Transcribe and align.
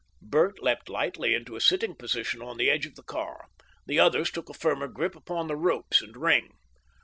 Bert 0.19 0.59
leapt 0.63 0.89
lightly 0.89 1.35
into 1.35 1.55
a 1.55 1.61
sitting 1.61 1.93
position 1.95 2.41
on 2.41 2.57
the 2.57 2.71
edge 2.71 2.87
of 2.87 2.95
the 2.95 3.03
car. 3.03 3.45
The 3.85 3.99
others 3.99 4.31
took 4.31 4.49
a 4.49 4.53
firmer 4.55 4.87
grip 4.87 5.15
upon 5.15 5.45
the 5.45 5.55
ropes 5.55 6.01
and 6.01 6.17
ring. 6.17 6.53